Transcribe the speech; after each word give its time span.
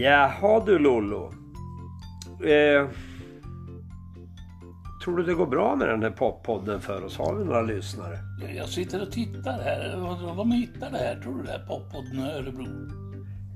Jaha 0.00 0.62
du 0.66 0.78
Lollo. 0.78 1.32
Eh, 2.40 2.88
tror 5.04 5.16
du 5.16 5.22
det 5.22 5.34
går 5.34 5.46
bra 5.46 5.76
med 5.76 5.88
den 5.88 6.02
här 6.02 6.10
poppodden 6.10 6.80
för 6.80 7.04
oss? 7.04 7.18
Har 7.18 7.34
vi 7.34 7.44
några 7.44 7.62
lyssnare? 7.62 8.18
Jag 8.56 8.68
sitter 8.68 9.02
och 9.02 9.12
tittar 9.12 9.52
här. 9.62 9.96
Vad 10.26 10.36
de 10.36 10.52
hittar 10.52 10.90
det 10.90 10.98
här 10.98 11.20
tror 11.22 11.34
du 11.36 11.42
det 11.42 11.50
här 11.50 11.66
poppodden 11.66 12.20
Örebro? 12.20 12.66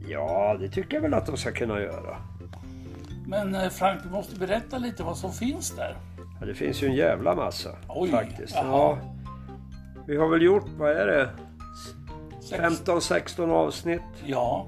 Ja, 0.08 0.56
det 0.60 0.68
tycker 0.68 0.96
jag 0.96 1.02
väl 1.02 1.14
att 1.14 1.26
de 1.26 1.36
ska 1.36 1.52
kunna 1.52 1.80
göra. 1.80 2.16
Men 3.26 3.54
eh, 3.54 3.68
Frank, 3.68 4.02
du 4.02 4.10
måste 4.10 4.38
berätta 4.38 4.78
lite 4.78 5.02
vad 5.02 5.16
som 5.16 5.32
finns 5.32 5.76
där. 5.76 5.96
Ja, 6.40 6.46
det 6.46 6.54
finns 6.54 6.82
ju 6.82 6.86
en 6.86 6.94
jävla 6.94 7.34
massa 7.34 7.70
Oj, 7.88 8.10
faktiskt. 8.10 8.54
jaha. 8.54 8.66
Ja, 8.66 8.98
vi 10.06 10.16
har 10.16 10.28
väl 10.28 10.42
gjort, 10.42 10.66
vad 10.78 10.90
är 10.90 11.06
det? 11.06 11.30
Sex- 12.42 12.82
15-16 12.86 13.50
avsnitt. 13.50 14.02
Ja, 14.26 14.66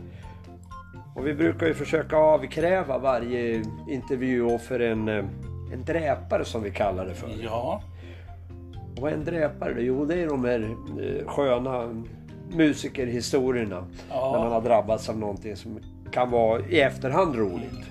Och 1.14 1.26
vi 1.26 1.34
brukar 1.34 1.66
ju 1.66 1.74
försöka 1.74 2.16
avkräva 2.16 2.98
varje 2.98 3.62
intervjuoffer 3.88 4.80
en, 4.80 5.08
eh, 5.08 5.24
en 5.72 5.84
dräpare 5.84 6.44
som 6.44 6.62
vi 6.62 6.70
kallar 6.70 7.06
det 7.06 7.14
för. 7.14 7.28
ja, 7.42 7.82
Och 9.00 9.10
en 9.10 9.24
dräpare? 9.24 9.82
Jo, 9.82 10.04
det 10.04 10.22
är 10.22 10.26
de 10.28 10.44
här 10.44 10.76
eh, 11.00 11.26
sköna 11.26 12.04
musikerhistorierna. 12.52 13.84
Ja. 14.10 14.32
När 14.32 14.38
man 14.38 14.52
har 14.52 14.60
drabbats 14.60 15.08
av 15.08 15.18
någonting 15.18 15.56
som 15.56 15.80
kan 16.12 16.30
vara 16.30 16.60
i 16.60 16.80
efterhand 16.80 17.36
roligt. 17.36 17.86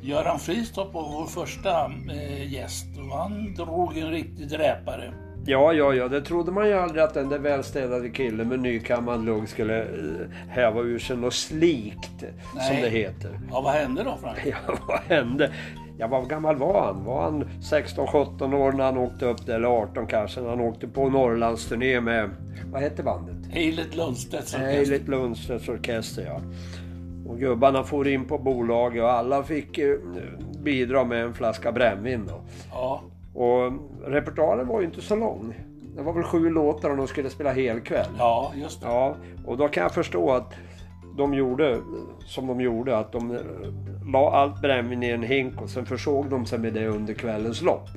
Göran 0.00 0.38
Fristopp 0.38 0.94
var 0.94 1.02
vår 1.02 1.26
första 1.26 1.84
eh, 2.12 2.52
gäst 2.52 2.86
och 2.98 3.18
han 3.18 3.54
drog 3.54 3.98
en 3.98 4.10
riktig 4.10 4.48
dräpare. 4.48 5.12
Ja, 5.46 5.72
ja, 5.72 5.94
ja, 5.94 6.08
det 6.08 6.20
trodde 6.20 6.52
man 6.52 6.68
ju 6.68 6.74
aldrig 6.74 7.02
att 7.02 7.14
den 7.14 7.28
där 7.28 7.38
välstädade 7.38 8.08
killen 8.08 8.48
med 8.48 8.60
nykammad 8.60 9.24
lugg 9.24 9.48
skulle 9.48 9.82
eh, 9.82 9.88
häva 10.48 10.80
ur 10.80 10.98
sig 10.98 11.16
något 11.16 11.34
slikt, 11.34 12.20
som 12.50 12.58
Nej. 12.74 12.82
det 12.82 12.88
heter. 12.88 13.40
Ja, 13.50 13.60
vad 13.60 13.72
hände 13.72 14.02
då 14.02 14.18
Frank? 14.22 14.38
Ja, 14.46 14.74
vad 14.88 15.00
hände? 15.00 15.52
Ja, 15.98 16.06
vad 16.06 16.28
gammal 16.28 16.56
var 16.56 16.84
han? 16.86 17.04
Var 17.04 17.22
han 17.22 17.44
16-17 17.60 18.54
år 18.54 18.72
när 18.72 18.84
han 18.84 18.98
åkte 18.98 19.26
upp 19.26 19.46
där, 19.46 19.54
eller 19.54 19.68
18 19.68 20.06
kanske, 20.06 20.40
när 20.40 20.48
han 20.50 20.60
åkte 20.60 20.88
på 20.88 21.08
Norrlandsturné 21.08 22.00
med, 22.00 22.30
vad 22.72 22.82
hette 22.82 23.02
bandet? 23.02 23.36
Eilert 23.54 23.94
Lundstedts 23.94 24.54
orkester. 24.54 24.78
Eilert 24.78 25.08
Lundstedts 25.08 25.68
orkester, 25.68 26.24
ja. 26.26 26.40
Och 27.26 27.38
gubbarna 27.38 27.84
for 27.84 28.08
in 28.08 28.24
på 28.24 28.38
bolaget 28.38 29.02
och 29.02 29.12
alla 29.12 29.42
fick 29.42 29.78
eh, 29.78 29.96
bidra 30.62 31.04
med 31.04 31.24
en 31.24 31.34
flaska 31.34 31.72
brännvin 31.72 32.26
då. 32.26 32.40
Ja, 32.70 33.02
Och 33.34 33.72
repertoaren 34.06 34.66
var 34.66 34.80
ju 34.80 34.86
inte 34.86 35.00
så 35.00 35.16
lång. 35.16 35.54
Det 35.96 36.02
var 36.02 36.12
väl 36.12 36.22
sju 36.22 36.50
låtar 36.50 36.90
och 36.90 36.96
de 36.96 37.06
skulle 37.06 37.30
spela 37.30 37.52
helkväll. 37.52 38.06
ja, 38.18 38.52
just 38.54 38.80
det. 38.80 38.86
Ja, 38.86 39.16
och 39.46 39.56
då 39.56 39.68
kan 39.68 39.82
jag 39.82 39.94
förstå 39.94 40.32
att 40.32 40.54
de 41.16 41.34
gjorde 41.34 41.78
som 42.26 42.46
de 42.46 42.60
gjorde, 42.60 42.98
att 42.98 43.12
de 43.12 43.30
eh, 43.30 43.40
la 44.12 44.32
allt 44.32 44.60
brännvin 44.60 45.02
i 45.02 45.08
en 45.10 45.22
hink 45.22 45.62
och 45.62 45.70
sen 45.70 45.86
försåg 45.86 46.30
de 46.30 46.46
sig 46.46 46.58
med 46.58 46.72
det 46.72 46.86
under 46.86 47.14
kvällens 47.14 47.62
lopp. 47.62 47.88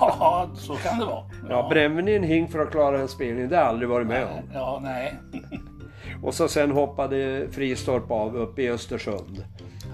Ja, 0.00 0.48
så 0.54 0.74
kan 0.74 0.98
det 0.98 1.04
vara. 1.04 1.24
Ja, 1.48 1.68
brännvin 1.70 2.08
i 2.08 2.12
en 2.12 2.22
hink 2.22 2.50
för 2.50 2.58
att 2.58 2.70
klara 2.70 3.00
en 3.00 3.08
spelning, 3.08 3.48
det 3.48 3.56
har 3.56 3.62
jag 3.62 3.70
aldrig 3.70 3.88
varit 3.88 4.06
med 4.06 4.24
om. 4.24 4.50
Ja, 4.54 4.80
nej. 4.82 5.14
Och 6.22 6.34
så 6.34 6.48
sen 6.48 6.70
hoppade 6.70 7.46
Fristorp 7.50 8.10
av 8.10 8.36
upp 8.36 8.58
i 8.58 8.70
Östersund. 8.70 9.44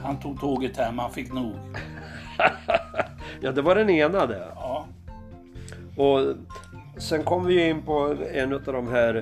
Han 0.02 0.16
tog 0.16 0.40
tåget 0.40 0.76
hem, 0.76 0.98
han 0.98 1.10
fick 1.10 1.32
nog. 1.32 1.52
Ja, 3.40 3.52
det 3.52 3.62
var 3.62 3.74
den 3.74 3.90
ena 3.90 4.26
det. 4.26 4.46
Ja, 4.54 4.86
Och 5.96 6.20
sen 7.02 7.22
kom 7.22 7.44
vi 7.46 7.54
ju 7.54 7.68
in 7.70 7.82
på 7.82 8.14
en 8.32 8.52
av 8.52 8.60
de 8.64 8.88
här 8.88 9.14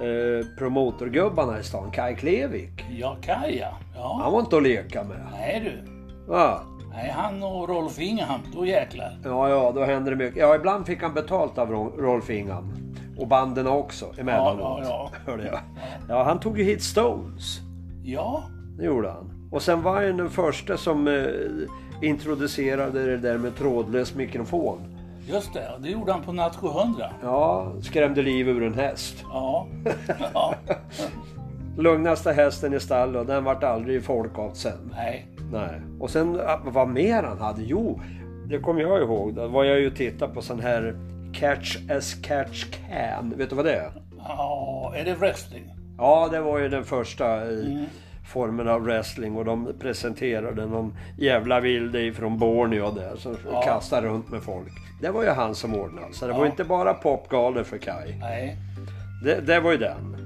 eh, 0.00 0.46
promotorgubbarna 0.58 1.58
i 1.60 1.62
stan, 1.62 1.90
Kai 1.90 2.14
Klevik. 2.16 2.84
ja 2.90 3.16
Kaja. 3.22 3.68
Ja, 3.96 4.20
Han 4.22 4.32
var 4.32 4.40
inte 4.40 4.56
att 4.56 4.62
leka 4.62 5.04
med. 5.04 5.26
nej 5.32 5.60
du. 5.64 5.90
Va? 6.32 6.60
Nej, 6.92 7.10
han 7.16 7.42
och 7.42 7.68
Rolf 7.68 7.98
Ingham, 7.98 8.40
då 8.54 8.66
jäklar. 8.66 9.18
Ja, 9.24 9.48
ja, 9.48 9.72
då 9.74 9.84
hände 9.84 10.10
det 10.10 10.16
mycket. 10.16 10.36
Ja, 10.40 10.54
ibland 10.54 10.86
fick 10.86 11.02
han 11.02 11.14
betalt 11.14 11.58
av 11.58 11.70
Ro- 11.70 11.96
Rolf 11.98 12.30
Ingham. 12.30 12.72
Och 13.18 13.26
banden 13.28 13.66
också 13.66 14.06
emellanåt. 14.18 14.80
Ja, 14.82 14.82
ja, 14.84 15.10
Hörde 15.32 15.46
jag. 15.46 15.58
Ja, 16.08 16.22
han 16.22 16.40
tog 16.40 16.58
ju 16.58 16.64
hit 16.64 16.82
Stones. 16.82 17.58
Ja, 18.04 18.42
Det 18.78 18.84
gjorde 18.84 19.10
han. 19.10 19.48
Och 19.52 19.62
sen 19.62 19.82
var 19.82 19.94
han 20.06 20.16
den 20.16 20.30
första 20.30 20.76
som 20.76 21.08
eh, 21.08 21.14
introducerade 22.02 23.06
det 23.06 23.16
där 23.16 23.38
med 23.38 23.56
trådlös 23.56 24.14
mikrofon. 24.14 24.78
just 25.28 25.54
det. 25.54 25.70
Det 25.78 25.88
gjorde 25.88 26.12
han 26.12 26.22
på 26.22 26.32
Natt 26.32 26.56
700. 26.56 27.10
Ja, 27.22 27.72
skrämde 27.82 28.22
liv 28.22 28.48
ur 28.48 28.62
en 28.62 28.74
häst. 28.74 29.24
Ja, 29.30 29.66
ja. 30.34 30.54
Lugnaste 31.76 32.32
hästen 32.32 32.74
i 32.74 32.80
stall 32.80 33.16
och 33.16 33.26
den 33.26 33.44
vart 33.44 33.64
aldrig 33.64 34.04
folk 34.04 34.38
av 34.38 34.50
sen. 34.52 34.92
Nej, 34.96 35.26
Nej. 35.52 35.80
Och 36.00 36.10
sen 36.10 36.40
ah, 36.46 36.58
vad 36.64 36.88
mer 36.88 37.22
han 37.22 37.38
hade? 37.38 37.62
Jo, 37.62 38.00
det 38.48 38.58
kommer 38.58 38.80
jag 38.80 39.00
ihåg. 39.00 39.34
Då 39.34 39.46
var 39.48 39.64
jag 39.64 39.80
ju 39.80 39.86
och 39.86 39.96
tittade 39.96 40.34
på 40.34 40.42
sån 40.42 40.60
här 40.60 40.94
Catch 41.34 41.76
as 41.90 42.14
catch 42.14 42.64
can. 42.64 43.34
Vet 43.36 43.50
du 43.50 43.56
vad 43.56 43.64
det 43.64 43.74
är? 43.74 43.90
ja, 44.28 44.92
är 44.96 45.04
det 45.04 45.14
wrestling? 45.14 45.64
Ja, 45.98 46.28
det 46.32 46.40
var 46.40 46.58
ju 46.58 46.68
den 46.68 46.84
första 46.84 47.36
eh, 47.50 47.82
formen 48.30 48.68
av 48.68 48.82
wrestling 48.82 49.36
och 49.36 49.44
de 49.44 49.72
presenterade 49.80 50.66
någon 50.66 50.94
jävla 51.18 51.60
vilde 51.60 52.02
ifrån 52.02 52.38
Borneo 52.38 52.90
där 52.90 53.16
som 53.16 53.36
Ja. 53.52 53.62
kastade 53.62 54.06
runt 54.06 54.30
med 54.30 54.42
folk. 54.42 54.72
Det 55.02 55.10
var 55.10 55.22
ju 55.22 55.28
han 55.30 55.54
som 55.54 55.74
ordnade. 55.74 56.12
Så 56.12 56.26
det 56.26 56.32
var 56.32 56.40
Ja. 56.44 56.50
inte 56.50 56.64
bara 56.64 56.94
popgaler 56.94 57.62
för 57.62 57.78
Kai. 57.78 58.16
Nej. 58.20 58.56
Det, 59.24 59.40
det 59.46 59.60
var 59.60 59.72
ju 59.72 59.78
den. 59.78 60.16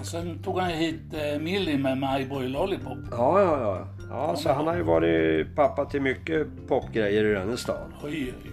Och 0.00 0.06
sen 0.06 0.38
tog 0.42 0.58
han 0.58 0.70
hit 0.70 1.00
eh, 1.12 1.40
Millie 1.42 1.78
med 1.78 1.98
My 1.98 2.26
Boy 2.28 2.48
Lollipop. 2.48 2.98
Ja, 3.10 3.40
ja, 3.40 3.60
ja. 3.60 3.86
Ja, 4.10 4.36
så 4.36 4.52
han 4.52 4.66
har 4.66 4.76
ju 4.76 4.82
varit 4.82 5.56
pappa 5.56 5.84
till 5.84 6.02
mycket 6.02 6.46
popgrejer 6.68 7.24
i 7.24 7.32
den 7.34 7.56
stan. 7.56 7.92
Oj, 8.04 8.34
oj. 8.44 8.50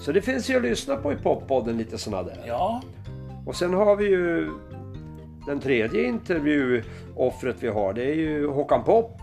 Så 0.00 0.12
det 0.12 0.22
finns 0.22 0.50
ju 0.50 0.56
att 0.56 0.62
lyssna 0.62 0.96
på 0.96 1.12
i 1.12 1.16
poppodden 1.16 1.78
lite 1.78 1.98
såna 1.98 2.22
där. 2.22 2.38
Ja, 2.46 2.82
Och 3.46 3.56
sen 3.56 3.74
har 3.74 3.96
vi 3.96 4.04
ju 4.08 4.50
den 5.48 5.60
tredje 5.60 6.04
intervjuoffret 6.04 7.56
vi 7.60 7.68
har. 7.68 7.92
Det 7.92 8.04
är 8.10 8.14
ju 8.14 8.46
Håkan 8.48 8.84
Popp. 8.84 9.18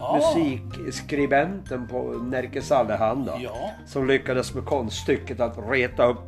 ja. 0.00 0.20
Musikskribenten 0.36 1.88
på 1.88 2.02
Närkes 2.02 2.72
Allehanda. 2.72 3.32
Ja, 3.40 3.70
Som 3.86 4.06
lyckades 4.06 4.54
med 4.54 4.64
konststycket 4.64 5.40
att 5.40 5.58
reta 5.70 6.06
upp 6.06 6.22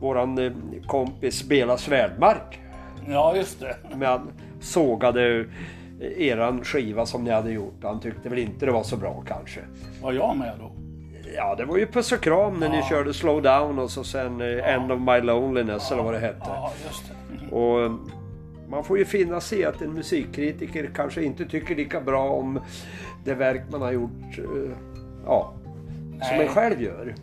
våran 0.00 0.38
eh, 0.38 0.52
kompis 0.86 1.48
Bela 1.48 1.76
Svärdmark. 1.78 2.60
ja 3.08 3.36
just 3.36 3.60
det. 3.60 3.76
Men 3.96 4.08
han 4.08 4.30
sågade 4.60 5.40
eh, 5.40 5.46
eran 6.28 6.64
skiva 6.64 7.06
som 7.06 7.24
ni 7.24 7.30
hade 7.30 7.50
gjort. 7.52 7.78
Han 7.82 8.00
tyckte 8.00 8.28
väl 8.28 8.38
inte 8.38 8.66
det 8.66 8.72
var 8.72 8.82
så 8.82 8.96
bra 8.96 9.22
kanske. 9.28 9.60
Var 10.02 10.12
jag 10.12 10.36
med 10.36 10.52
då? 10.60 10.72
Ja, 11.36 11.54
det 11.54 11.64
var 11.64 11.76
ju 11.76 11.86
puss 11.86 12.12
och 12.12 12.20
kram 12.20 12.60
när 12.60 12.68
ni 12.68 12.76
Ja. 12.76 12.86
körde 12.88 13.14
Slow 13.14 13.42
Down 13.42 13.78
och 13.78 13.90
så 13.90 14.04
sen 14.04 14.40
eh, 14.40 14.74
End 14.74 14.92
of 14.92 15.00
My 15.00 15.20
Loneliness 15.20 15.92
eller 15.92 16.02
vad 16.02 16.14
det 16.14 16.20
hette. 16.20 16.44
Ja, 16.46 16.72
just 16.86 17.04
det. 17.50 17.56
Och 17.56 17.90
man 18.72 18.84
får 18.84 18.98
ju 18.98 19.04
finna 19.04 19.40
sig 19.40 19.58
i 19.58 19.64
att 19.64 19.82
en 19.82 19.92
musikkritiker 19.92 20.90
kanske 20.94 21.24
inte 21.24 21.44
tycker 21.46 21.76
lika 21.76 22.00
bra 22.00 22.30
om 22.30 22.60
det 23.24 23.34
verk 23.34 23.62
man 23.70 23.82
har 23.82 23.92
gjort, 23.92 24.38
eh, 24.38 24.44
ja, 25.26 25.52
som 26.10 26.18
Nej. 26.36 26.42
en 26.46 26.48
själv 26.48 26.82
gör. 26.82 27.14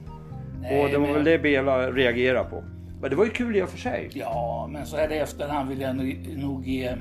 Nej, 0.62 0.84
och 0.84 0.90
det 0.90 0.98
var 0.98 1.06
men- 1.06 1.14
väl 1.16 1.24
det 1.24 1.40
Bela 1.40 1.92
reagerade 1.92 2.50
på. 2.50 2.64
Men 3.02 3.10
det 3.10 3.16
var 3.16 3.26
ju 3.26 3.32
kul 3.32 3.56
i 3.56 3.62
och 3.62 3.70
för 3.70 3.78
sig. 3.78 4.10
Ja, 4.14 4.68
men 4.72 4.86
så 4.86 4.98
här 4.98 5.12
i 5.12 5.18
efterhand 5.18 5.70
vill 5.70 5.82
jag 5.82 5.96
nog- 5.96 6.68
ge 6.68 6.88
eh, 6.88 6.96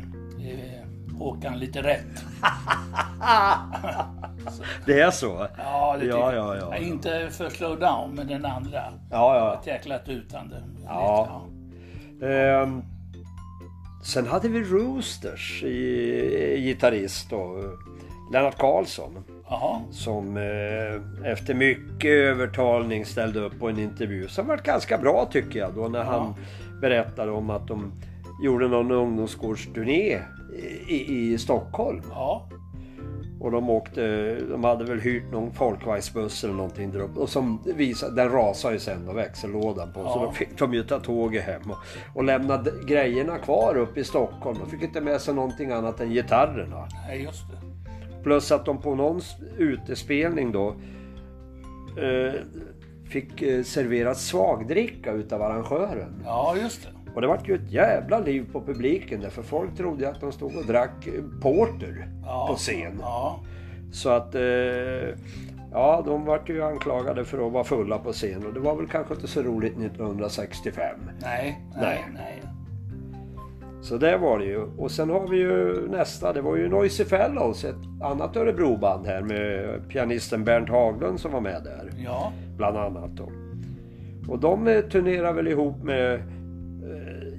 Håkan 1.19 1.59
lite 1.59 1.83
rätt. 1.83 2.25
Det 4.87 5.01
är 5.01 5.11
så? 5.11 5.47
Ja, 5.59 5.97
det 6.01 6.07
Ja, 6.07 6.17
ja, 6.17 6.35
jag. 6.35 6.57
ja, 6.57 6.69
ja. 6.71 6.77
Inte 6.77 7.29
för 7.31 7.51
slow 7.51 7.79
down, 7.79 8.15
men 8.15 8.27
den 8.27 8.45
andra. 8.45 8.83
Ja, 9.11 9.37
ja. 9.37 9.59
Ett 9.61 9.67
jäkla 9.67 9.99
tutande. 9.99 10.57
Ja. 10.87 11.43
Ehm, 12.23 12.83
sen 14.09 14.27
hade 14.27 14.49
vi 14.49 14.61
Roosters 14.61 15.63
i, 15.63 16.61
gitarrist 16.61 17.33
och 17.33 17.65
Lennart 18.33 18.59
Karlsson. 18.59 19.25
Jaha. 19.49 19.81
Som 19.91 20.37
eh, 20.37 21.31
efter 21.33 21.55
mycket 21.55 22.11
övertalning 22.11 23.05
ställde 23.05 23.41
upp 23.41 23.59
på 23.59 23.69
en 23.69 23.79
intervju 23.79 24.29
som 24.29 24.47
var 24.47 24.57
ganska 24.57 24.99
bra 24.99 25.29
tycker 25.33 25.59
jag 25.59 25.75
då 25.75 25.89
när 25.89 26.05
han 26.05 26.35
berättade 26.81 27.33
om 27.33 27.51
att 27.51 27.69
de 27.69 27.93
gjorde 28.43 28.69
någon 28.69 28.91
ungdomsgårdsturné 28.91 30.21
i, 30.89 31.33
i 31.33 31.39
Stockholm. 31.39 32.03
Ja. 32.11 32.49
Och 33.41 33.51
de 33.51 33.71
åkte, 33.71 34.35
de 34.35 34.65
hade 34.65 34.85
väl 34.85 35.01
hyrt 35.01 35.33
någon 35.33 35.53
folkvagnsbuss 35.53 36.45
eller 36.45 36.55
någonting 36.55 36.91
där 36.91 36.99
uppe. 37.01 37.21
Och 37.21 37.29
som 37.29 37.63
visade, 37.65 38.15
den 38.23 38.33
rasade 38.33 38.75
ju 38.75 38.81
sen 38.81 39.09
och 39.09 39.17
växellådan 39.17 39.93
på. 39.93 40.01
Så 40.03 40.09
Ja. 40.09 40.25
då 40.27 40.33
fick 40.33 40.59
de 40.59 40.75
ju 40.75 40.83
ta 40.83 40.99
tåget 41.01 41.45
hem 41.45 41.71
och, 41.71 41.77
och 42.15 42.25
lämna 42.25 42.65
grejerna 42.87 43.39
kvar 43.39 43.77
uppe 43.77 44.01
i 44.01 44.05
Stockholm. 44.05 44.59
De 44.61 44.71
fick 44.71 44.83
inte 44.83 45.01
med 45.01 45.21
sig 45.21 45.35
någonting 45.35 45.71
annat 45.71 46.01
än 46.01 46.11
gitarrerna. 46.11 46.89
Nej, 47.09 47.23
just 47.23 47.43
det. 47.51 47.59
Plus 48.23 48.53
att 48.53 48.65
de 48.67 48.81
på 48.81 48.95
någon 48.95 49.21
utespelning 49.59 50.53
då 50.53 50.69
eh, 51.97 52.33
fick 53.09 53.43
eh, 53.43 53.63
serverat 53.63 54.19
svagdricka 54.19 55.13
utav 55.13 55.43
arrangören. 55.43 56.23
Ja, 56.25 56.57
just 56.63 56.83
det. 56.83 56.89
Och 57.19 57.23
det 57.23 57.29
vart 57.29 57.49
ju 57.49 57.55
ett 57.55 57.71
jävla 57.73 58.19
liv 58.19 58.47
på 58.53 58.61
publiken 58.61 59.21
där 59.21 59.31
för 59.31 59.43
folk 59.43 59.77
trodde 59.77 60.09
att 60.09 60.21
de 60.21 60.33
stod 60.33 60.57
och 60.57 60.67
drack 60.67 61.09
porter 61.43 62.09
Ja. 62.25 62.47
på 62.51 62.55
scen. 62.55 62.99
Ja. 63.01 63.41
Så 63.93 64.09
att 64.11 64.35
eh, 64.35 64.43
ja, 65.73 66.03
de 66.07 66.25
vart 66.25 66.49
ju 66.49 66.63
anklagade 66.63 67.25
för 67.25 67.47
att 67.47 67.53
vara 67.53 67.65
fulla 67.65 67.99
på 67.99 68.13
scen 68.13 68.47
och 68.47 68.55
det 68.55 68.61
var 68.61 68.77
väl 68.77 68.87
kanske 68.87 69.15
inte 69.15 69.27
så 69.27 69.43
roligt 69.43 69.73
1965. 69.79 70.85
Nej, 71.23 71.61
Nej. 71.77 71.81
nej, 71.81 72.05
nej. 72.15 72.43
Så 73.83 73.97
det 73.97 74.17
var 74.17 74.39
det 74.39 74.45
ju. 74.45 74.59
Och 74.63 74.91
sen 74.91 75.11
har 75.11 75.29
vi 75.29 75.37
ju 75.37 75.89
nästa, 75.89 76.33
det 76.33 76.41
var 76.41 76.57
ju 76.57 76.69
Noisy 76.69 77.05
Fellows, 77.05 77.65
ett 77.65 78.03
annat 78.03 78.37
Örebroband 78.37 79.07
här 79.07 79.23
med 79.23 79.79
pianisten 79.89 80.45
Bernt 80.45 80.69
Haglund 80.69 81.21
som 81.21 81.33
var 81.33 81.41
med 81.41 81.63
där. 81.65 81.91
Ja, 82.05 82.33
Bland 82.57 82.77
annat 82.77 83.11
då. 83.11 83.29
Och 84.29 84.39
de 84.39 84.69
eh, 84.69 84.81
turnerar 84.81 85.33
väl 85.33 85.49
ihop 85.49 85.83
med 85.83 86.21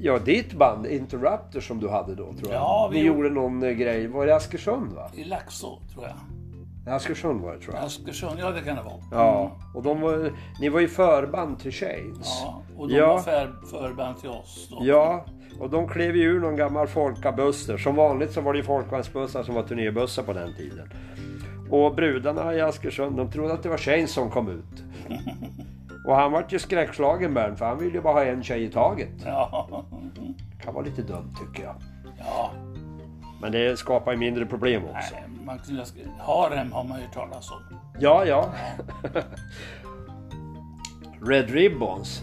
Ja, 0.01 0.19
ditt 0.19 0.53
band 0.53 0.85
Interrupter 0.87 1.59
som 1.61 1.79
du 1.79 1.89
hade 1.89 2.15
då 2.15 2.23
tror 2.33 2.51
jag. 2.51 2.53
Ja, 2.53 2.89
vi 2.91 2.99
Ni 2.99 3.05
gjorde- 3.05 3.17
gjorde 3.27 3.35
någon 3.35 3.63
eh, 3.63 3.69
grej, 3.71 4.07
var 4.07 4.25
det 4.25 4.35
Askersund 4.35 4.93
va? 4.93 5.09
i 5.13 5.23
Laxå 5.23 5.79
tror 5.93 6.05
jag. 6.05 6.15
Askersund 6.95 7.41
var 7.41 7.53
det 7.53 7.59
tror 7.59 7.75
jag. 7.75 7.83
Askersund, 7.85 8.39
ja 8.39 8.51
det 8.51 8.61
kan 8.61 8.75
det 8.75 8.81
vara. 8.81 8.93
Ja, 9.11 9.51
och 9.75 9.83
de 9.83 10.01
var, 10.01 10.31
ni 10.61 10.69
var 10.69 10.79
ju 10.79 10.87
förband 10.87 11.59
till 11.59 11.71
Chains. 11.71 12.41
Ja, 12.43 12.61
och 12.77 12.87
de 12.89 12.95
Ja. 12.95 13.07
var 13.07 13.19
för, 13.19 13.53
förband 13.71 14.17
till 14.19 14.29
oss 14.29 14.67
då. 14.71 14.77
Ja, 14.81 15.25
och 15.59 15.69
de 15.69 15.87
klev 15.87 16.15
ju 16.15 16.23
ur 16.23 16.39
någon 16.39 16.55
gammal 16.55 16.87
folkabuster. 16.87 17.77
Som 17.77 17.95
vanligt 17.95 18.31
så 18.31 18.41
var 18.41 18.53
det 18.53 18.57
ju 18.59 18.63
folkvagnsbussar 18.65 19.43
som 19.43 19.55
var 19.55 19.63
turnébussar 19.63 20.23
på 20.23 20.33
den 20.33 20.53
tiden. 20.53 20.89
Och 21.69 21.95
brudarna 21.95 22.53
i 22.55 22.61
Askersund, 22.61 23.17
de 23.17 23.31
trodde 23.31 23.53
att 23.53 23.63
det 23.63 23.69
var 23.69 23.77
Chains 23.77 24.11
som 24.11 24.29
kom 24.29 24.49
ut. 24.49 24.83
Och 26.09 26.15
han 26.15 26.31
vart 26.31 26.53
ju 26.53 26.59
skräckslagen 26.59 27.33
Bernt, 27.33 27.57
för 27.59 27.65
han 27.65 27.77
ville 27.79 27.93
ju 27.93 28.01
bara 28.01 28.13
ha 28.13 28.23
en 28.23 28.43
tjej 28.43 28.63
i 28.63 28.69
taget. 28.69 29.09
Ja, 29.25 29.67
kan 30.61 30.73
vara 30.73 30.85
lite 30.85 31.01
dumt 31.01 31.33
tycker 31.39 31.63
jag. 31.63 31.75
ja. 32.19 32.51
Men 33.41 33.51
det 33.51 33.79
skapar 33.79 34.11
ju 34.11 34.17
mindre 34.17 34.45
problem 34.45 34.83
också. 34.83 35.15
Nej, 35.15 35.23
man, 35.45 35.59
harem 36.19 36.71
har 36.71 36.83
man 36.83 36.99
ju 36.99 37.07
talat 37.13 37.51
om. 37.51 37.79
Ja, 37.99 38.25
ja. 38.25 38.49
Red 41.21 41.49
Ribbons. 41.49 42.21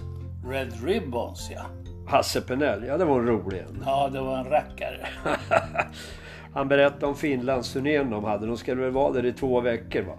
Red 0.49 0.85
Ribbons 0.85 1.51
ja. 1.51 1.63
Hasse 2.09 2.41
Penell, 2.41 2.85
ja 2.85 2.99
det 2.99 3.05
var 3.05 3.19
en 3.19 3.27
rolig 3.27 3.59
en. 3.59 3.83
Ja, 3.87 4.09
det 4.09 4.21
var 4.21 4.39
en 4.39 4.45
rackare. 4.45 5.07
Han 6.55 6.69
berättade 6.69 7.07
om 7.07 7.15
Finlandsturnén 7.15 8.11
de 8.11 8.25
hade. 8.25 8.47
De 8.47 8.57
skulle 8.57 8.83
väl 8.83 8.91
vara 8.91 9.13
där 9.13 9.27
i 9.27 9.33
två 9.33 9.61
veckor 9.61 10.03
va? 10.03 10.15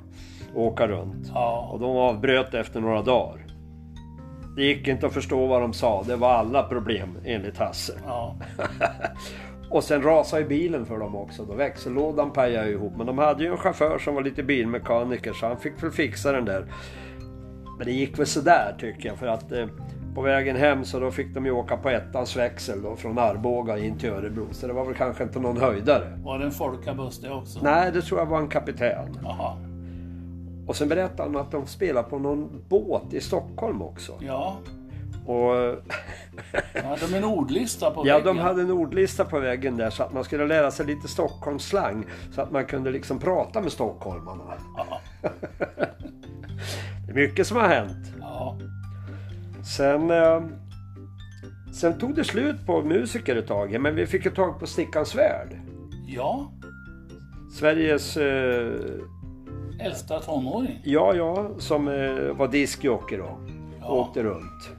Och 0.56 0.62
åka 0.62 0.88
runt. 0.88 1.32
Ja, 1.34 1.70
Och 1.72 1.80
de 1.80 1.98
avbröt 1.98 2.54
efter 2.54 2.82
några 2.82 3.02
dagar. 3.02 3.47
Det 4.58 4.64
gick 4.64 4.88
inte 4.88 5.08
att 5.08 5.14
förstå 5.14 5.48
vad 5.48 5.62
de 5.62 5.74
sa. 5.74 6.04
Det 6.04 6.16
var 6.16 6.30
alla 6.30 6.64
problem 6.64 7.18
enligt 7.26 7.58
Hasse. 7.58 7.94
ja. 8.06 8.36
Och 9.70 9.84
sen 9.84 10.02
rasade 10.02 10.42
ju 10.42 10.48
bilen 10.48 10.86
för 10.86 10.98
dem 10.98 11.16
också. 11.16 11.46
Då 11.46 11.54
växellådan 11.54 12.32
pajade 12.34 12.70
ihop. 12.70 12.94
Men 12.98 13.06
de 13.06 13.18
hade 13.18 13.44
ju 13.44 13.52
en 13.52 13.58
chaufför 13.58 14.00
som 14.00 14.16
var 14.16 14.22
lite 14.24 14.44
bilmekaniker 14.44 15.34
så 15.34 15.48
han 15.48 15.58
fick 15.58 15.84
väl 15.84 15.92
fixa 15.92 16.32
den 16.32 16.46
där. 16.46 16.66
Men 17.78 17.86
det 17.86 17.92
gick 17.92 18.20
väl 18.20 18.26
sådär 18.26 18.76
tycker 18.80 19.10
jag 19.10 19.18
för 19.18 19.28
att 19.28 19.52
eh, 19.52 19.66
på 20.16 20.22
vägen 20.22 20.56
hem 20.56 20.86
så 20.86 21.00
då 21.00 21.12
fick 21.12 21.34
de 21.34 21.46
ju 21.46 21.52
åka 21.52 21.78
på 21.78 21.90
ettans 21.90 22.36
växel 22.36 22.82
då 22.82 22.96
från 22.96 23.20
Arboga 23.20 23.78
in 23.78 23.98
till 23.98 24.10
Örebro. 24.10 24.48
Så 24.52 24.68
det 24.68 24.74
var 24.74 24.86
väl 24.86 24.96
kanske 24.96 25.24
inte 25.24 25.40
någon 25.40 25.58
höjdare. 25.58 26.20
Var 26.24 26.40
det 26.40 26.46
en 26.46 26.52
folkabuss 26.52 27.22
det 27.22 27.32
också? 27.32 27.60
Nej, 27.64 27.92
det 27.92 28.02
tror 28.02 28.20
jag 28.20 28.26
var 28.26 28.40
en 28.40 28.48
kapten. 28.48 29.18
Jaha. 29.24 29.67
Och 30.68 30.76
sen 30.76 30.90
berättade 30.90 31.24
han 31.30 31.36
att 31.42 31.52
de 31.52 31.66
spelar 31.68 32.04
på 32.04 32.20
någon 32.20 32.64
båt 32.70 33.14
i 33.14 33.22
Stockholm 33.22 33.82
också. 33.82 34.14
Ja, 34.20 34.58
Och 35.26 35.54
de 36.74 36.82
hade 36.86 37.18
en 37.18 37.24
ordlista 37.24 37.92
på 37.92 38.08
Ja, 38.08 38.18
väggen. 38.18 38.36
de 38.36 38.42
hade 38.42 38.62
en 38.62 38.72
ordlista 38.72 39.26
på 39.26 39.40
väggen 39.40 39.78
där 39.78 39.90
så 39.90 40.04
att 40.04 40.14
man 40.14 40.24
skulle 40.24 40.48
lära 40.48 40.72
sig 40.72 40.86
lite 40.86 41.08
Stockholmsslang. 41.08 42.06
Så 42.32 42.42
att 42.42 42.52
man 42.52 42.66
kunde 42.66 42.92
liksom 42.92 43.20
prata 43.20 43.62
med 43.62 43.72
stockholmarna. 43.72 44.44
Ja, 44.78 45.02
Det 47.06 47.12
är 47.12 47.14
mycket 47.14 47.48
som 47.48 47.58
har 47.58 47.68
hänt. 47.68 48.08
ja. 48.20 48.58
Sen, 49.78 50.12
eh, 50.12 50.42
sen 51.74 51.98
tog 52.00 52.16
det 52.16 52.24
slut 52.24 52.66
på 52.66 52.82
musiker 52.82 53.36
ett 53.36 53.48
tag, 53.48 53.82
men 53.82 53.96
vi 53.96 54.06
fick 54.08 54.26
ju 54.26 54.32
tag 54.32 54.60
på 54.60 54.68
Stickan 54.68 55.06
Svärd. 55.06 55.58
ja. 56.08 56.52
Sveriges, 57.60 58.18
eh, 58.18 58.72
äldsta 59.80 60.20
tonåring. 60.20 60.80
ja 60.84 61.14
ja, 61.16 61.50
som 61.58 61.88
eh, 61.88 62.36
var 62.38 62.48
diskjockey 62.48 63.18
då. 63.18 63.30
Ja. 63.82 63.88
Åkte 63.92 64.24
runt. 64.24 64.70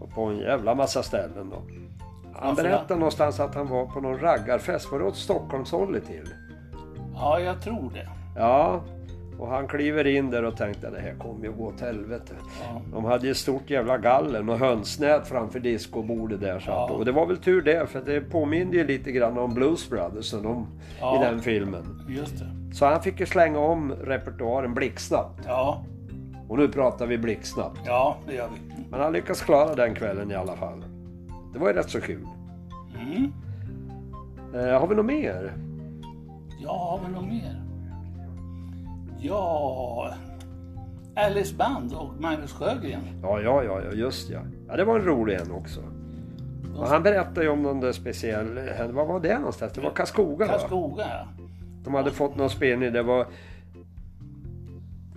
Och 0.00 0.10
på 0.14 0.22
en 0.22 0.38
jävla 0.38 0.74
massa 0.74 1.02
ställen 1.02 1.50
då. 1.50 1.62
Han 2.34 2.54
berättade 2.54 2.94
någonstans 3.00 3.40
att 3.40 3.54
han 3.54 3.68
var 3.68 3.86
på 3.86 4.00
någon 4.00 4.18
raggarfest. 4.18 4.92
Var 4.92 4.98
det 4.98 5.04
åt 5.04 5.16
Stockholmshållet 5.16 6.06
till? 6.06 6.28
Ja, 7.14 7.40
jag 7.40 7.62
tror 7.62 7.90
det. 7.94 8.08
Ja, 8.36 8.80
och 9.38 9.48
han 9.48 9.68
kliver 9.68 10.06
in 10.06 10.30
där 10.30 10.42
och 10.44 10.56
tänkte 10.56 10.90
det 10.90 11.00
här 11.00 11.14
kommer 11.14 11.44
ju 11.44 11.52
gå 11.52 11.66
åt 11.66 11.80
helvete. 11.80 12.32
Ja. 12.62 12.80
De 12.92 13.04
hade 13.04 13.26
ju 13.26 13.34
stort 13.34 13.70
jävla 13.70 13.98
galler 13.98 14.50
och 14.50 14.58
hönsnät 14.58 15.26
framför 15.28 15.60
discobordet 15.60 16.40
där. 16.40 16.64
Ja. 16.66 16.84
att, 16.84 16.90
och 16.90 17.04
det 17.04 17.12
var 17.12 17.26
väl 17.26 17.36
tur 17.36 17.62
det 17.62 17.86
för 17.90 18.00
det 18.00 18.20
påminde 18.20 18.76
ju 18.76 18.86
lite 18.86 19.12
grann 19.12 19.38
om 19.38 19.54
Blues 19.54 19.90
Brothers 19.90 20.32
och 20.34 20.42
de, 20.42 20.66
Ja. 21.00 21.16
i 21.16 21.24
den 21.24 21.40
filmen. 21.42 22.02
Just 22.08 22.38
det. 22.38 22.46
Så 22.74 22.86
han 22.86 23.02
fick 23.02 23.20
ju 23.20 23.26
slänga 23.26 23.58
om 23.58 23.92
repertoaren 23.92 24.74
blixtsnabbt. 24.74 25.40
Ja, 25.46 25.84
Och 26.48 26.58
nu 26.58 26.68
pratar 26.68 27.06
vi 27.06 27.18
blixtsnabbt. 27.18 27.80
ja 27.84 28.16
det 28.26 28.34
gör 28.34 28.48
vi. 28.54 28.84
Men 28.90 29.00
han 29.00 29.12
lyckas 29.12 29.42
klara 29.42 29.74
den 29.74 29.94
kvällen 29.94 30.30
i 30.30 30.34
alla 30.34 30.56
fall. 30.56 30.84
Det 31.52 31.58
var 31.58 31.68
ju 31.68 31.74
rätt 31.74 31.90
så 31.90 32.00
kul. 32.00 32.26
Mm. 33.00 33.32
Eh, 34.54 34.80
har 34.80 34.86
vi 34.86 34.94
något 34.94 35.06
mer? 35.06 35.52
Ja, 36.62 36.70
har 37.00 37.08
vi 37.08 37.14
något 37.14 37.28
mer? 37.28 37.62
Ja... 39.18 40.14
Alice 41.16 41.54
Band 41.56 41.92
och 41.92 42.20
Magnus 42.20 42.52
Sjögren. 42.52 43.00
Ja, 43.22 43.40
ja, 43.40 43.62
ja, 43.64 43.80
just 43.92 44.30
ja. 44.30 44.40
Ja, 44.68 44.76
det 44.76 44.84
var 44.84 44.98
en 44.98 45.04
rolig 45.04 45.34
en 45.40 45.52
också. 45.52 45.80
Och 46.76 46.88
han 46.88 47.02
berättade 47.02 47.42
ju 47.42 47.48
om 47.48 47.62
någon 47.62 47.80
där 47.80 47.92
speciell, 47.92 48.60
vad 48.92 49.06
var 49.06 49.20
det 49.20 49.38
någonstans? 49.38 49.72
Det 49.72 49.80
var 49.80 49.90
Karlskoga 49.90 50.46
va? 50.46 50.52
Karlskoga, 50.52 51.04
ja. 51.08 51.43
De 51.84 51.94
hade 51.94 52.10
fått 52.10 52.36
någon 52.36 52.50
spelning, 52.50 52.92
det 52.92 53.02
var 53.02 53.26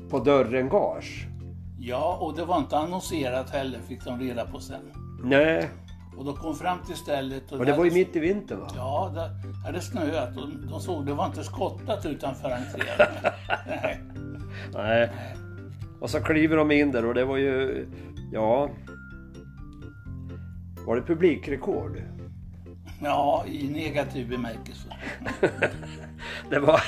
på 0.10 0.20
dörren 0.20 0.70
gage. 0.70 1.28
Ja, 1.80 2.18
och 2.22 2.36
det 2.36 2.46
var 2.46 2.58
inte 2.58 2.78
annonserat 2.78 3.50
heller 3.50 3.80
fick 3.80 4.04
de 4.04 4.20
reda 4.20 4.46
på 4.46 4.60
sen. 4.60 4.82
Nej, 5.24 5.70
Och 6.18 6.26
de 6.26 6.36
kom 6.36 6.56
fram 6.56 6.78
till 6.86 6.96
stället 6.96 7.52
och, 7.52 7.60
och 7.60 7.66
det 7.66 7.74
var 7.78 7.86
ju 7.86 7.92
mitt 7.92 8.16
i 8.16 8.20
vintern 8.20 8.60
va? 8.60 8.68
Ja, 8.76 9.12
det 9.14 9.66
hade 9.68 9.82
snöat 9.82 10.38
och 10.38 10.50
de 10.70 10.80
såg 10.80 11.06
det 11.06 11.14
var 11.14 11.26
inte 11.26 11.44
skottat 11.44 12.06
utanför 12.06 12.52
entrén. 12.52 13.08
Nej. 13.68 14.00
Nej. 14.74 15.10
Och 16.00 16.10
så 16.10 16.20
kliver 16.20 16.58
de 16.58 16.72
in 16.72 16.92
där 16.92 17.06
och 17.06 17.14
det 17.14 17.26
var 17.26 17.38
ju, 17.38 17.86
ja... 18.34 18.70
Var 20.88 20.96
det 20.96 21.02
publikrekord? 21.02 22.02
Ja, 23.04 23.44
i 23.48 23.68
negativ 23.68 24.30
bemärkelse. 24.30 24.88
Det 26.50 26.60
var, 26.60 26.82